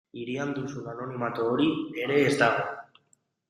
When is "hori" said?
1.51-1.69